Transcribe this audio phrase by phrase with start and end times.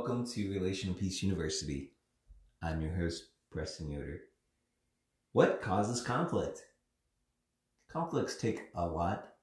[0.00, 1.92] Welcome to Relational Peace University.
[2.62, 4.20] I'm your host, Preston Yoder.
[5.32, 6.64] What causes conflict?
[7.92, 9.34] Conflicts take a lot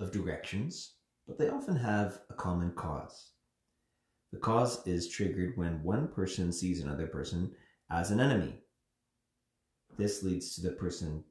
[0.00, 0.94] of directions,
[1.28, 3.28] but they often have a common cause.
[4.32, 7.52] The cause is triggered when one person sees another person
[7.88, 8.58] as an enemy.
[9.96, 11.22] This leads to the person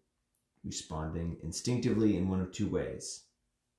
[0.63, 3.25] responding instinctively in one of two ways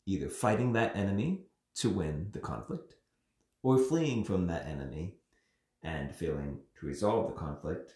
[0.05, 1.47] either fighting that enemy
[1.77, 2.98] to win the conflict,
[3.63, 5.17] or fleeing from that enemy
[5.83, 7.95] and failing to resolve the conflict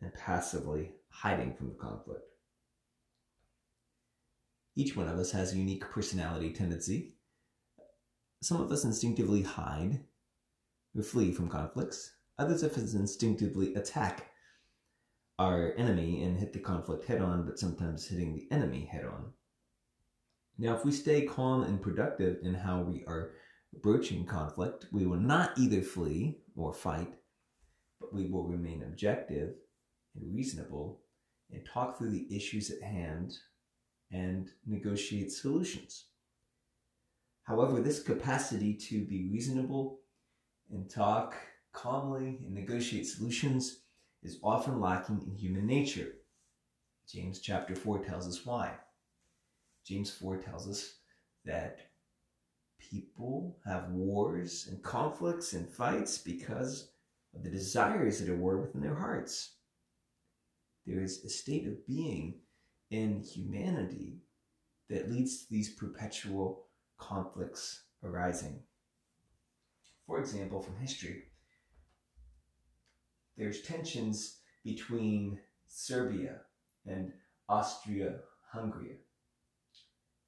[0.00, 2.24] and passively hiding from the conflict.
[4.76, 7.14] Each one of us has a unique personality tendency.
[8.40, 10.00] Some of us instinctively hide
[10.96, 12.12] or flee from conflicts.
[12.38, 14.30] Others of us instinctively attack
[15.38, 19.32] our enemy and hit the conflict head on, but sometimes hitting the enemy head on.
[20.58, 23.32] Now, if we stay calm and productive in how we are
[23.72, 27.14] broaching conflict, we will not either flee or fight,
[28.00, 29.54] but we will remain objective
[30.14, 31.02] and reasonable
[31.50, 33.32] and talk through the issues at hand
[34.10, 36.06] and negotiate solutions.
[37.44, 40.00] However, this capacity to be reasonable
[40.70, 41.34] and talk
[41.72, 43.80] calmly and negotiate solutions
[44.22, 46.12] is often lacking in human nature.
[47.08, 48.74] James chapter 4 tells us why.
[49.84, 50.94] James 4 tells us
[51.44, 51.89] that
[52.80, 56.90] people have wars and conflicts and fights because
[57.34, 59.54] of the desires that are war within their hearts.
[60.86, 62.40] There is a state of being
[62.90, 64.22] in humanity
[64.88, 66.66] that leads to these perpetual
[66.98, 68.60] conflicts arising.
[70.06, 71.24] For example, from history,
[73.36, 75.38] there's tensions between
[75.68, 76.40] Serbia
[76.86, 77.12] and
[77.48, 78.16] Austria
[78.52, 78.98] Hungary.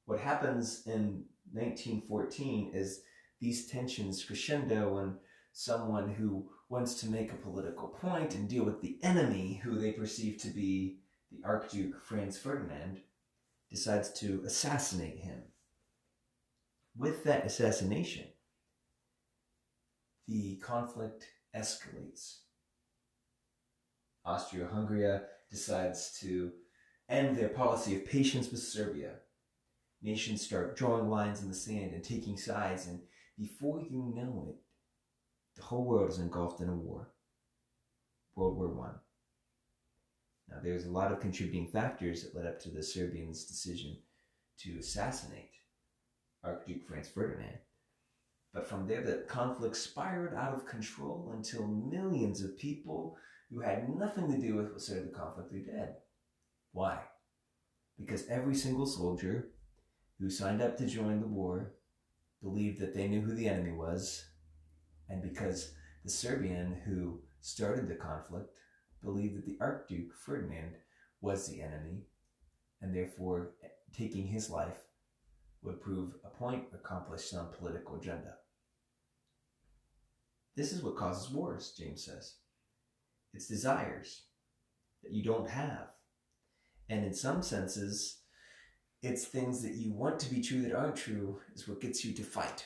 [0.04, 3.02] What happens in 1914 is
[3.40, 5.16] these tensions crescendo when
[5.52, 9.92] someone who wants to make a political point and deal with the enemy, who they
[9.92, 10.98] perceive to be
[11.30, 13.00] the Archduke Franz Ferdinand,
[13.70, 15.42] decides to assassinate him.
[16.96, 18.24] With that assassination,
[20.28, 22.38] the conflict escalates.
[24.24, 26.52] Austria Hungary decides to
[27.08, 29.16] end their policy of patience with Serbia.
[30.02, 33.00] Nations start drawing lines in the sand and taking sides, and
[33.38, 34.56] before you know it,
[35.54, 37.08] the whole world is engulfed in a war.
[38.34, 38.94] World War One.
[40.48, 43.98] Now, there's a lot of contributing factors that led up to the Serbians' decision
[44.58, 45.52] to assassinate
[46.42, 47.58] Archduke Franz Ferdinand.
[48.52, 53.16] But from there, the conflict spiraled out of control until millions of people
[53.50, 55.96] who had nothing to do with what started the conflict are dead.
[56.72, 56.98] Why?
[57.98, 59.50] Because every single soldier
[60.22, 61.72] who signed up to join the war
[62.40, 64.24] believed that they knew who the enemy was,
[65.08, 65.74] and because
[66.04, 68.54] the Serbian who started the conflict
[69.02, 70.76] believed that the Archduke Ferdinand
[71.20, 72.04] was the enemy,
[72.80, 73.54] and therefore
[73.92, 74.84] taking his life
[75.60, 78.34] would prove a point accomplished some political agenda.
[80.54, 82.34] This is what causes wars, James says.
[83.34, 84.22] It's desires
[85.02, 85.88] that you don't have.
[86.88, 88.21] And in some senses,
[89.02, 92.12] it's things that you want to be true that aren't true is what gets you
[92.14, 92.64] to fight.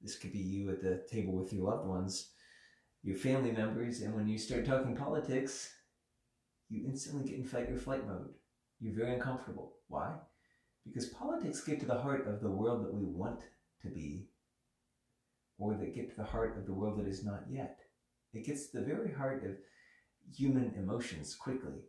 [0.00, 2.30] This could be you at the table with your loved ones,
[3.02, 5.70] your family members, and when you start talking politics,
[6.68, 8.30] you instantly get in fight or flight mode.
[8.78, 9.72] You're very uncomfortable.
[9.88, 10.14] Why?
[10.86, 13.40] Because politics get to the heart of the world that we want
[13.82, 14.28] to be,
[15.58, 17.80] or that get to the heart of the world that is not yet.
[18.32, 19.56] It gets to the very heart of
[20.32, 21.80] human emotions quickly.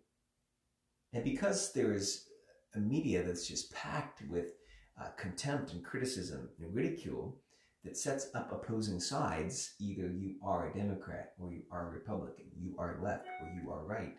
[1.13, 2.28] And because there is
[2.75, 4.53] a media that's just packed with
[4.99, 7.39] uh, contempt and criticism and ridicule
[7.83, 12.45] that sets up opposing sides, either you are a Democrat or you are a Republican,
[12.57, 14.17] you are left or you are right,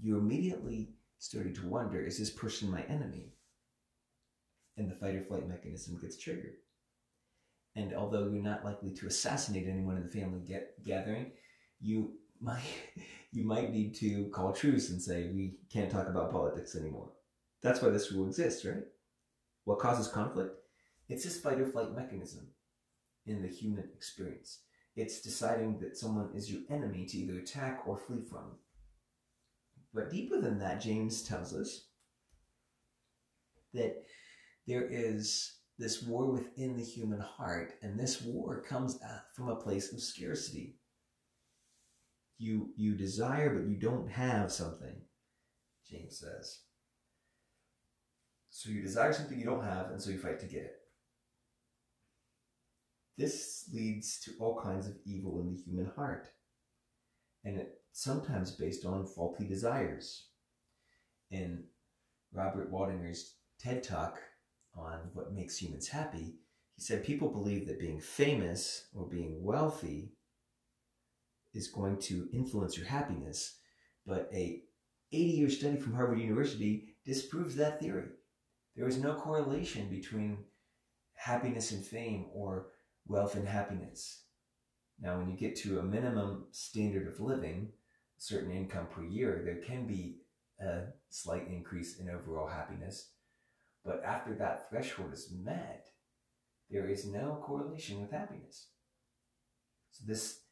[0.00, 3.32] you immediately starting to wonder, is this person my enemy?
[4.76, 6.54] And the fight or flight mechanism gets triggered.
[7.76, 11.32] And although you're not likely to assassinate anyone in the family get, gathering,
[11.80, 12.62] you might
[13.32, 17.10] you might need to call truce and say we can't talk about politics anymore.
[17.62, 18.84] That's why this rule exists, right?
[19.64, 20.54] What causes conflict?
[21.08, 22.48] It's this fight or flight mechanism
[23.26, 24.60] in the human experience.
[24.96, 28.56] It's deciding that someone is your enemy to either attack or flee from.
[29.94, 31.86] But deeper than that, James tells us
[33.74, 34.04] that
[34.66, 38.98] there is this war within the human heart, and this war comes
[39.34, 40.76] from a place of scarcity.
[42.38, 45.02] You, you desire, but you don't have something,
[45.88, 46.60] James says.
[48.50, 50.78] So you desire something you don't have, and so you fight to get it.
[53.18, 56.28] this leads to all kinds of evil in the human heart.
[57.44, 60.28] And it's sometimes based on faulty desires.
[61.30, 61.64] In
[62.32, 64.18] Robert Waldinger's TED Talk
[64.74, 66.36] on what makes humans happy,
[66.76, 70.12] he said people believe that being famous or being wealthy
[71.52, 73.56] is going to influence your happiness,
[74.06, 74.62] but a
[75.12, 78.10] 80-year study from Harvard University disproves that theory.
[78.78, 80.38] There is no correlation between
[81.16, 82.68] happiness and fame or
[83.08, 84.22] wealth and happiness.
[85.00, 87.72] Now, when you get to a minimum standard of living,
[88.18, 90.18] certain income per year, there can be
[90.60, 93.10] a slight increase in overall happiness.
[93.84, 95.88] But after that threshold is met,
[96.70, 98.68] there is no correlation with happiness.
[99.90, 100.42] So this,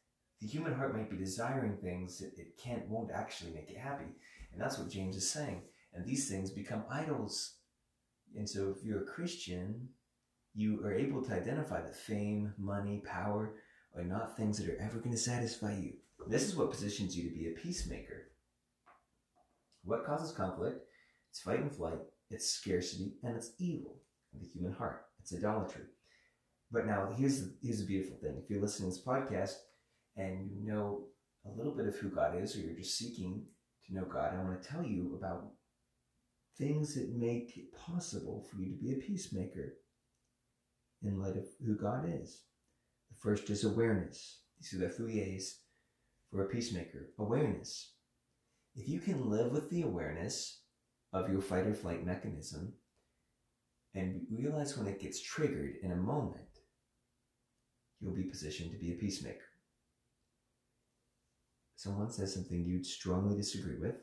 [0.41, 4.17] the human heart might be desiring things that it can't, won't actually make it happy.
[4.51, 5.61] And that's what James is saying.
[5.93, 7.53] And these things become idols.
[8.35, 9.89] And so if you're a Christian,
[10.53, 13.55] you are able to identify that fame, money, power
[13.95, 15.93] are not things that are ever going to satisfy you.
[16.27, 18.31] This is what positions you to be a peacemaker.
[19.83, 20.81] What causes conflict?
[21.29, 24.01] It's fight and flight, it's scarcity, and it's evil
[24.33, 25.05] of the human heart.
[25.19, 25.83] It's idolatry.
[26.71, 28.41] But now here's the, here's the beautiful thing.
[28.43, 29.53] If you're listening to this podcast
[30.17, 31.05] and you know
[31.45, 33.45] a little bit of who God is, or you're just seeking
[33.85, 35.47] to know God, I want to tell you about
[36.57, 39.73] things that make it possible for you to be a peacemaker
[41.03, 42.43] in light of who God is.
[43.09, 44.41] The first is awareness.
[44.59, 45.59] These are the three A's
[46.31, 47.09] for a peacemaker.
[47.19, 47.93] Awareness.
[48.75, 50.61] If you can live with the awareness
[51.13, 52.73] of your fight or flight mechanism
[53.93, 56.43] and realize when it gets triggered in a moment,
[57.99, 59.39] you'll be positioned to be a peacemaker.
[61.75, 63.95] Someone says something you'd strongly disagree with.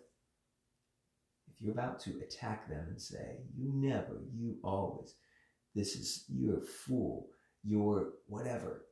[1.65, 5.15] You're about to attack them and say, you never, you always,
[5.75, 7.29] this is, you're a fool,
[7.63, 8.85] you're whatever,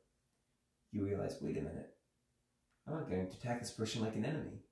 [0.91, 1.91] you realize, wait a minute,
[2.87, 4.63] I'm not going to attack this person like an enemy.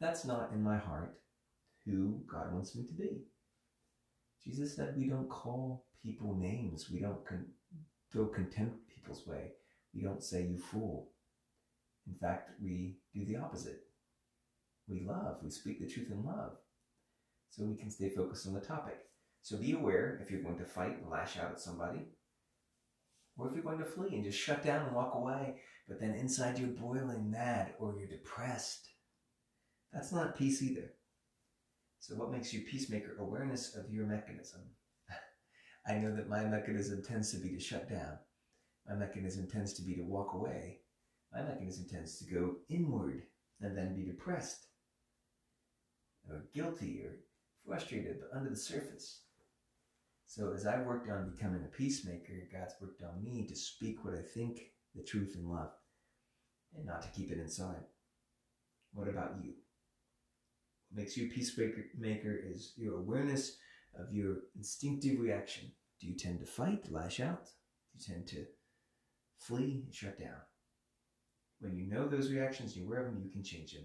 [0.00, 1.20] But that's not in my heart
[1.84, 3.24] who God wants me to be.
[4.42, 6.88] Jesus said we don't call people names.
[6.90, 7.52] We don't con-
[8.10, 9.52] throw contempt people's way.
[9.94, 11.10] We don't say, you fool.
[12.06, 13.80] In fact, we do the opposite.
[14.88, 15.36] We love.
[15.42, 16.52] We speak the truth in love.
[17.50, 18.98] So we can stay focused on the topic.
[19.42, 22.00] So be aware if you're going to fight and lash out at somebody,
[23.36, 25.56] or if you're going to flee and just shut down and walk away,
[25.88, 28.88] but then inside you're boiling mad or you're depressed.
[29.92, 30.92] That's not peace either.
[32.00, 33.16] So, what makes you peacemaker?
[33.18, 34.60] Awareness of your mechanism.
[35.86, 38.18] I know that my mechanism tends to be to shut down.
[38.88, 40.80] My mechanism tends to be to walk away.
[41.32, 43.22] My mechanism tends to go inward
[43.60, 44.66] and then be depressed
[46.28, 47.16] or guilty or
[47.68, 49.20] frustrated, but under the surface.
[50.26, 54.14] So as I worked on becoming a peacemaker, God's worked on me to speak what
[54.14, 54.60] I think,
[54.94, 55.70] the truth in love,
[56.76, 57.84] and not to keep it inside.
[58.92, 59.52] What about you?
[60.88, 63.56] What makes you a peacemaker is your awareness
[63.98, 65.70] of your instinctive reaction.
[66.00, 67.46] Do you tend to fight, lash out?
[67.46, 68.46] Do you tend to
[69.38, 70.40] flee and shut down?
[71.60, 73.84] When you know those reactions, you're aware of them, you can change them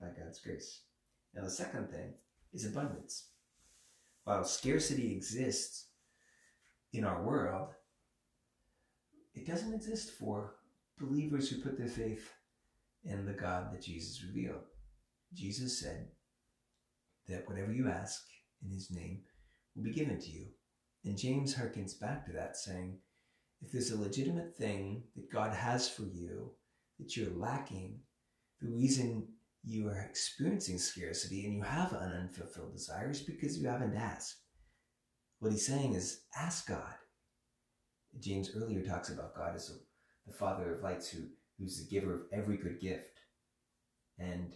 [0.00, 0.80] by God's grace.
[1.34, 2.14] Now, the second thing
[2.52, 3.28] is abundance.
[4.24, 5.86] While scarcity exists
[6.92, 7.70] in our world,
[9.34, 10.56] it doesn't exist for
[10.98, 12.32] believers who put their faith
[13.04, 14.62] in the God that Jesus revealed.
[15.34, 16.08] Jesus said
[17.28, 18.22] that whatever you ask
[18.64, 19.22] in his name
[19.74, 20.46] will be given to you.
[21.04, 22.98] And James harkens back to that, saying,
[23.60, 26.52] if there's a legitimate thing that God has for you
[26.98, 28.00] that you're lacking,
[28.60, 29.26] the reason
[29.64, 34.36] you are experiencing scarcity and you have an unfulfilled desire is because you haven't asked.
[35.38, 36.94] What he's saying is ask God.
[38.20, 39.72] James earlier talks about God as
[40.26, 41.20] the Father of lights who,
[41.58, 43.20] who's the giver of every good gift.
[44.18, 44.52] And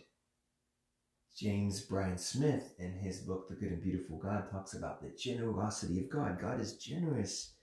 [1.36, 6.00] James Bryan Smith, in his book, The Good and Beautiful God, talks about the generosity
[6.00, 6.40] of God.
[6.40, 7.54] God is generous.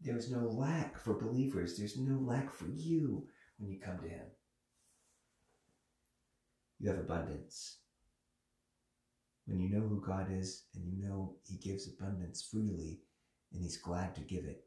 [0.00, 1.76] There's no lack for believers.
[1.76, 3.26] There's no lack for you
[3.58, 4.26] when you come to Him
[6.78, 7.78] you have abundance.
[9.46, 13.00] When you know who God is and you know He gives abundance freely
[13.52, 14.64] and He's glad to give it,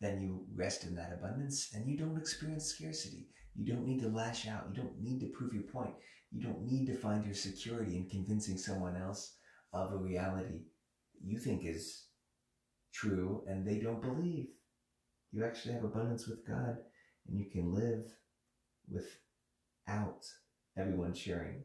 [0.00, 3.28] then you rest in that abundance and you don't experience scarcity.
[3.54, 4.66] You don't need to lash out.
[4.68, 5.94] You don't need to prove your point.
[6.30, 9.36] You don't need to find your security in convincing someone else
[9.72, 10.60] of a reality
[11.24, 12.06] you think is
[12.92, 14.46] true and they don't believe.
[15.32, 16.76] You actually have abundance with God
[17.28, 18.04] and you can live
[18.88, 20.24] without
[20.78, 21.62] everyone sharing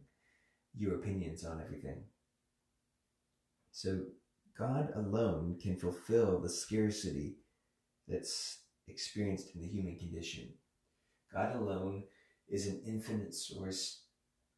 [0.76, 2.04] your opinions on everything.
[3.72, 4.02] So
[4.58, 7.38] God alone can fulfill the scarcity
[8.08, 10.50] that's experienced in the human condition.
[11.34, 12.04] God alone
[12.50, 14.04] is an infinite source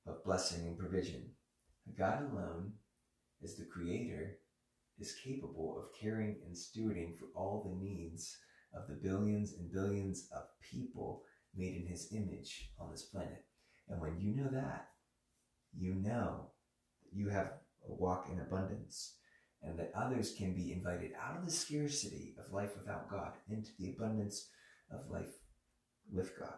[0.08, 1.30] of blessing and provision.
[1.98, 2.74] God alone,
[3.44, 4.38] as the creator,
[5.00, 8.38] is capable of caring and stewarding for all the needs
[8.76, 11.24] of the billions and billions of people
[11.56, 13.46] made in his image on this planet.
[13.94, 14.88] And when you know that,
[15.78, 16.50] you know
[17.04, 17.52] that you have
[17.88, 19.18] a walk in abundance
[19.62, 23.70] and that others can be invited out of the scarcity of life without God into
[23.78, 24.50] the abundance
[24.92, 25.30] of life
[26.12, 26.56] with God.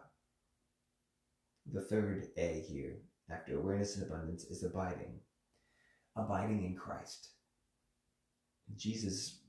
[1.70, 5.20] The third A here, after awareness and abundance, is abiding.
[6.16, 7.32] Abiding in Christ.
[8.76, 9.42] Jesus,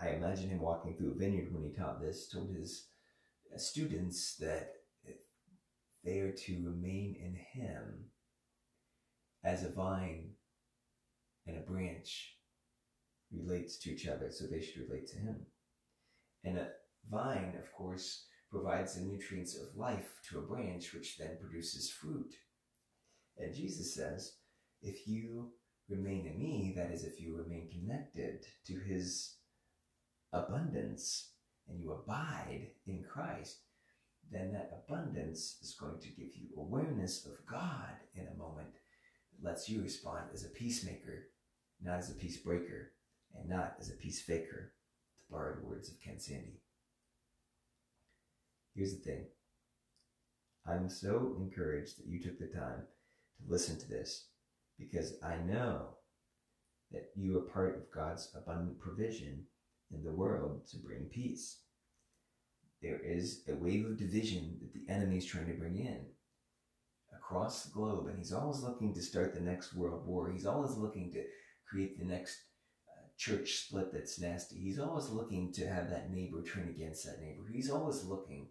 [0.00, 2.86] I imagine him walking through a vineyard when he taught this, told his
[3.58, 4.72] students that
[6.04, 8.04] they are to remain in him
[9.42, 10.30] as a vine
[11.46, 12.36] and a branch
[13.32, 15.46] relates to each other, so they should relate to him.
[16.44, 16.68] And a
[17.10, 22.34] vine, of course, provides the nutrients of life to a branch, which then produces fruit.
[23.36, 24.36] And Jesus says,
[24.80, 25.50] if you
[25.88, 29.36] remain in me, that is, if you remain connected to his
[30.32, 31.32] abundance
[31.68, 33.58] and you abide in Christ,
[34.30, 38.68] then that abundance is going to give you awareness of God in a moment
[39.32, 41.28] that lets you respond as a peacemaker,
[41.82, 42.92] not as a peace breaker,
[43.34, 44.72] and not as a peace faker,
[45.18, 46.58] to borrow the words of Ken Sande.
[48.74, 49.26] Here's the thing
[50.66, 52.82] I'm so encouraged that you took the time
[53.38, 54.28] to listen to this
[54.78, 55.96] because I know
[56.90, 59.44] that you are part of God's abundant provision
[59.92, 61.58] in the world to bring peace.
[62.84, 66.04] There is a wave of division that the enemy is trying to bring in
[67.16, 70.30] across the globe, and he's always looking to start the next world war.
[70.30, 71.24] He's always looking to
[71.66, 72.42] create the next
[72.86, 74.56] uh, church split that's nasty.
[74.56, 77.44] He's always looking to have that neighbor turn against that neighbor.
[77.50, 78.48] He's always looking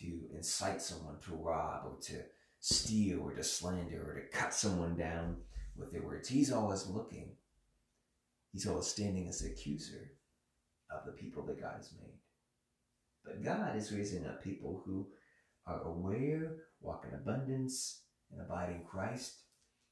[0.00, 2.24] to incite someone to rob or to
[2.58, 5.36] steal or to slander or to cut someone down
[5.76, 6.28] with their words.
[6.28, 7.36] He's always looking.
[8.52, 10.10] He's always standing as the accuser
[10.90, 12.19] of the people that God has made.
[13.24, 15.08] But God is raising up people who
[15.66, 19.42] are aware, walk in abundance, and abide in Christ.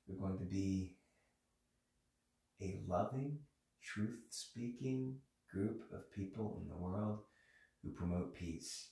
[0.07, 0.97] We're going to be
[2.61, 3.39] a loving,
[3.83, 5.17] truth speaking
[5.53, 7.21] group of people in the world
[7.83, 8.91] who promote peace,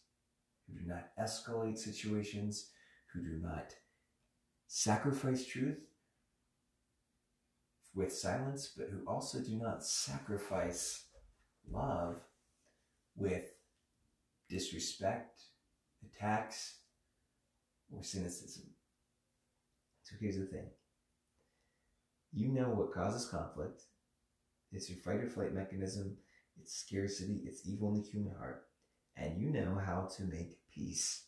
[0.67, 2.71] who do not escalate situations,
[3.13, 3.73] who do not
[4.69, 5.79] sacrifice truth
[7.95, 11.05] with silence, but who also do not sacrifice
[11.71, 12.17] love
[13.17, 13.56] with
[14.49, 15.43] disrespect,
[16.05, 16.79] attacks,
[17.91, 18.65] or cynicism.
[20.03, 20.69] So here's the thing
[22.33, 23.83] you know what causes conflict.
[24.73, 26.17] It's your fight or flight mechanism,
[26.61, 28.67] it's scarcity, it's evil in the human heart,
[29.17, 31.25] and you know how to make peace.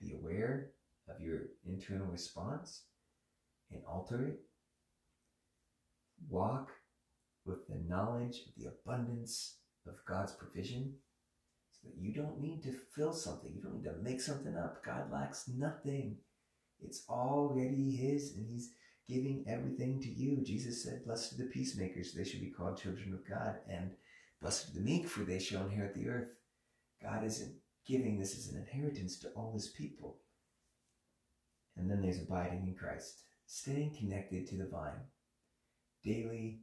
[0.00, 0.70] Be aware
[1.08, 2.82] of your internal response
[3.72, 4.40] and alter it.
[6.28, 6.70] Walk
[7.44, 10.94] with the knowledge of the abundance of God's provision
[11.98, 13.52] you don't need to fill something.
[13.54, 14.84] You don't need to make something up.
[14.84, 16.16] God lacks nothing.
[16.80, 18.72] It's already His, and He's
[19.08, 20.42] giving everything to you.
[20.42, 23.92] Jesus said, Blessed are the peacemakers, they should be called children of God, and
[24.40, 26.32] blessed are the meek, for they shall inherit the earth.
[27.02, 27.54] God isn't
[27.86, 30.18] giving this as an inheritance to all His people.
[31.76, 35.00] And then there's abiding in Christ, staying connected to the vine,
[36.04, 36.60] daily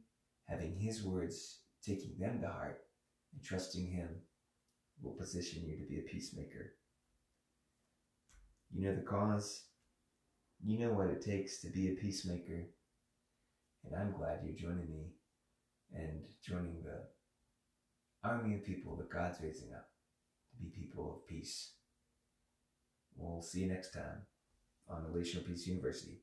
[0.48, 2.80] having His words, taking them to heart,
[3.32, 4.08] and trusting Him
[5.02, 6.74] will position you to be a peacemaker.
[8.70, 9.64] You know the cause,
[10.62, 12.66] you know what it takes to be a peacemaker,
[13.84, 15.12] and I'm glad you're joining me
[15.94, 19.88] and joining the army of people that God's raising up
[20.50, 21.72] to be people of peace.
[23.16, 24.26] We'll see you next time
[24.88, 26.20] on Relational Peace University.